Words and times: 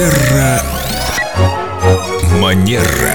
Терра 0.00 0.62
Манера. 2.40 3.12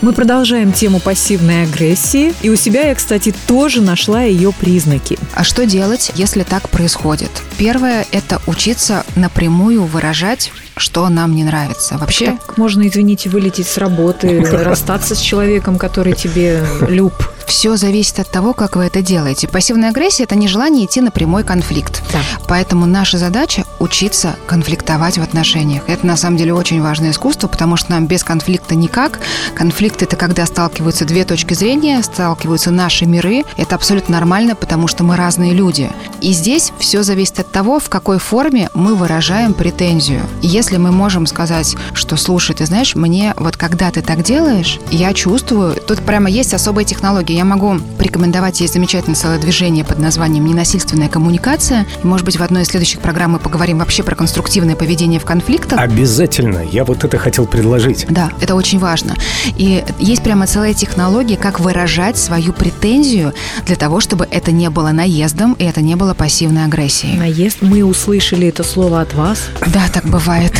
Мы 0.00 0.12
продолжаем 0.12 0.72
тему 0.72 0.98
пассивной 0.98 1.62
агрессии. 1.62 2.34
И 2.42 2.50
у 2.50 2.56
себя 2.56 2.88
я, 2.88 2.96
кстати, 2.96 3.32
тоже 3.46 3.80
нашла 3.80 4.22
ее 4.22 4.50
признаки. 4.50 5.20
А 5.34 5.44
что 5.44 5.66
делать, 5.66 6.10
если 6.16 6.42
так 6.42 6.68
происходит? 6.68 7.30
Первое– 7.58 8.04
это 8.10 8.42
учиться 8.48 9.04
напрямую 9.14 9.84
выражать 9.84 10.50
что 10.76 11.06
нам 11.10 11.34
не 11.34 11.44
нравится. 11.44 11.98
Вообще... 11.98 12.38
Как 12.46 12.56
можно, 12.56 12.88
извините, 12.88 13.28
вылететь 13.28 13.68
с 13.68 13.76
работы, 13.76 14.40
расстаться 14.64 15.14
с 15.14 15.20
человеком, 15.20 15.76
который 15.76 16.14
тебе 16.14 16.64
люб? 16.88 17.12
Все 17.46 17.76
зависит 17.76 18.18
от 18.18 18.30
того, 18.30 18.54
как 18.54 18.76
вы 18.76 18.84
это 18.84 19.02
делаете. 19.02 19.46
Пассивная 19.46 19.90
агрессия– 19.90 20.22
это 20.24 20.36
нежелание 20.36 20.86
идти 20.86 21.02
на 21.02 21.10
прямой 21.10 21.44
конфликт. 21.44 22.02
Да. 22.12 22.20
Поэтому 22.48 22.86
наша 22.86 23.18
задача– 23.18 23.64
учиться 23.80 24.36
конфликтовать 24.46 25.18
в 25.18 25.22
отношениях. 25.22 25.82
Это, 25.88 26.06
на 26.06 26.16
самом 26.16 26.36
деле, 26.36 26.54
очень 26.54 26.80
важное 26.80 27.10
искусство, 27.10 27.48
потому 27.48 27.76
что 27.76 27.90
нам 27.90 28.06
без 28.06 28.22
конфликта 28.22 28.76
никак. 28.76 29.18
Конфликт– 29.54 30.02
это 30.04 30.16
когда 30.16 30.46
сталкиваются 30.46 31.04
две 31.04 31.24
точки 31.24 31.54
зрения, 31.54 32.02
сталкиваются 32.02 32.70
наши 32.70 33.06
миры. 33.06 33.42
Это 33.56 33.74
абсолютно 33.74 34.14
нормально, 34.14 34.54
потому 34.54 34.86
что 34.86 35.04
мы 35.04 35.16
разные 35.16 35.52
люди. 35.52 35.90
И 36.20 36.32
здесь 36.32 36.72
все 36.78 37.02
зависит 37.02 37.40
от 37.40 37.50
того, 37.50 37.80
в 37.80 37.88
какой 37.88 38.18
форме 38.18 38.70
мы 38.74 38.94
выражаем 38.94 39.54
претензию. 39.54 40.22
Если 40.42 40.76
мы 40.76 40.92
можем 40.92 41.26
сказать, 41.26 41.76
что, 41.94 42.16
слушай, 42.16 42.54
ты 42.54 42.66
знаешь, 42.66 42.94
мне 42.94 43.34
вот 43.36 43.56
когда 43.56 43.90
ты 43.90 44.02
так 44.02 44.22
делаешь, 44.22 44.78
я 44.90 45.12
чувствую, 45.12 45.74
тут 45.74 46.00
прямо 46.00 46.30
есть 46.30 46.54
особая 46.54 46.84
технология 46.84 47.40
я 47.40 47.44
могу 47.44 47.78
порекомендовать, 47.98 48.60
есть 48.60 48.74
замечательное 48.74 49.16
целое 49.16 49.38
движение 49.38 49.84
под 49.84 49.98
названием 49.98 50.44
«Ненасильственная 50.46 51.08
коммуникация». 51.08 51.86
И, 52.02 52.06
может 52.06 52.26
быть, 52.26 52.38
в 52.38 52.42
одной 52.42 52.62
из 52.62 52.68
следующих 52.68 53.00
программ 53.00 53.32
мы 53.32 53.38
поговорим 53.38 53.78
вообще 53.78 54.02
про 54.02 54.14
конструктивное 54.14 54.76
поведение 54.76 55.18
в 55.18 55.24
конфликтах. 55.24 55.78
Обязательно. 55.78 56.58
Я 56.58 56.84
вот 56.84 57.04
это 57.04 57.18
хотел 57.18 57.46
предложить. 57.46 58.06
Да, 58.08 58.30
это 58.40 58.54
очень 58.54 58.78
важно. 58.78 59.14
И 59.56 59.84
есть 59.98 60.22
прямо 60.22 60.46
целая 60.46 60.74
технология, 60.74 61.36
как 61.36 61.60
выражать 61.60 62.18
свою 62.18 62.52
претензию 62.52 63.34
для 63.66 63.76
того, 63.76 64.00
чтобы 64.00 64.26
это 64.30 64.52
не 64.52 64.70
было 64.70 64.90
наездом 64.90 65.54
и 65.54 65.64
это 65.64 65.80
не 65.80 65.96
было 65.96 66.14
пассивной 66.14 66.64
агрессией. 66.64 67.16
Наезд. 67.16 67.58
Мы 67.60 67.84
услышали 67.84 68.48
это 68.48 68.62
слово 68.64 69.00
от 69.00 69.14
вас. 69.14 69.48
Да, 69.66 69.82
так 69.92 70.06
бывает. 70.06 70.52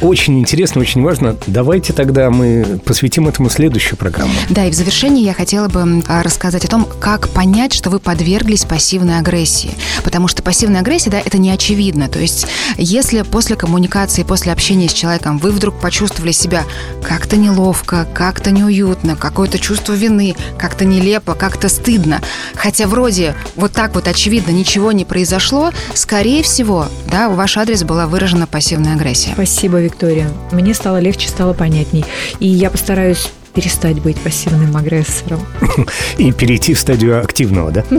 Очень 0.00 0.38
интересно, 0.38 0.80
очень 0.80 1.02
важно. 1.02 1.36
Давайте 1.46 1.92
тогда 1.92 2.30
мы 2.30 2.80
посвятим 2.84 3.26
этому 3.26 3.50
следующую 3.50 3.96
программу. 3.96 4.32
Да, 4.48 4.64
и 4.64 4.70
в 4.70 4.74
завершении 4.74 5.24
я 5.24 5.34
хотела 5.34 5.68
бы 5.68 6.02
а, 6.06 6.22
рассказать 6.22 6.64
о 6.64 6.68
том, 6.68 6.86
как 7.00 7.28
понять, 7.30 7.72
что 7.72 7.90
вы 7.90 7.98
подверглись 7.98 8.64
пассивной 8.64 9.18
агрессии. 9.18 9.70
Потому 10.04 10.28
что 10.28 10.42
пассивная 10.42 10.80
агрессия, 10.80 11.10
да, 11.10 11.18
это 11.18 11.38
не 11.38 11.50
очевидно. 11.50 12.08
То 12.08 12.20
есть, 12.20 12.46
если 12.76 13.22
после 13.22 13.56
коммуникации, 13.56 14.22
после 14.22 14.52
общения 14.52 14.88
с 14.88 14.92
человеком 14.92 15.38
вы 15.38 15.50
вдруг 15.50 15.80
почувствовали 15.80 16.32
себя 16.32 16.64
как-то 17.02 17.36
неловко, 17.48 18.06
как-то 18.14 18.50
неуютно, 18.50 19.16
какое-то 19.16 19.58
чувство 19.58 19.92
вины, 19.94 20.34
как-то 20.58 20.84
нелепо, 20.84 21.34
как-то 21.34 21.68
стыдно, 21.68 22.20
хотя 22.54 22.86
вроде 22.86 23.34
вот 23.56 23.72
так 23.72 23.94
вот 23.94 24.06
очевидно 24.06 24.50
ничего 24.50 24.92
не 24.92 25.04
произошло, 25.04 25.72
скорее 25.94 26.42
всего, 26.42 26.86
да, 27.10 27.28
у 27.28 27.34
ваш 27.34 27.56
адрес 27.56 27.84
была 27.84 28.06
выражена 28.06 28.46
пассивная 28.46 28.94
агрессия. 28.94 29.32
Спасибо, 29.32 29.80
Виктория. 29.80 30.28
Мне 30.52 30.74
стало 30.74 30.98
легче, 30.98 31.28
стало 31.28 31.54
понятней. 31.54 32.04
И 32.38 32.46
я 32.46 32.70
постараюсь 32.70 33.30
перестать 33.54 34.00
быть 34.00 34.18
пассивным 34.18 34.76
агрессором. 34.76 35.40
И 36.18 36.32
перейти 36.32 36.74
в 36.74 36.80
стадию 36.80 37.22
активного, 37.22 37.70
да? 37.70 37.84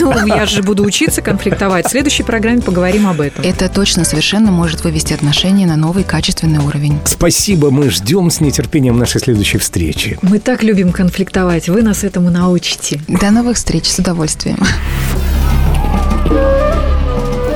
Ну, 0.00 0.26
я 0.26 0.46
же 0.46 0.62
буду 0.62 0.84
учиться 0.84 1.22
конфликтовать. 1.22 1.86
В 1.86 1.90
следующей 1.90 2.22
программе 2.22 2.60
поговорим 2.60 3.06
об 3.06 3.20
этом. 3.20 3.44
Это 3.44 3.68
точно 3.68 4.04
совершенно 4.04 4.50
может 4.50 4.84
вывести 4.84 5.12
отношения 5.12 5.66
на 5.66 5.76
новый 5.76 6.04
качественный 6.04 6.58
уровень. 6.58 6.98
Спасибо, 7.04 7.70
мы 7.70 7.90
ждем 7.90 8.30
с 8.30 8.40
нетерпением 8.40 8.98
нашей 8.98 9.20
следующей 9.20 9.58
встречи. 9.58 10.18
Мы 10.22 10.38
так 10.38 10.62
любим 10.62 10.92
конфликтовать. 10.92 11.68
Вы 11.68 11.82
нас 11.82 12.04
этому 12.04 12.30
научите. 12.30 13.00
До 13.08 13.30
новых 13.30 13.56
встреч, 13.56 13.86
с 13.86 13.98
удовольствием. 13.98 14.58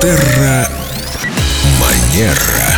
Терра 0.01 0.67
Манера. 1.79 2.72